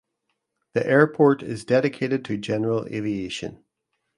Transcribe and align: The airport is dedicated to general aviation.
The 0.73 0.83
airport 0.83 1.43
is 1.43 1.63
dedicated 1.63 2.25
to 2.25 2.35
general 2.35 2.87
aviation. 2.87 3.63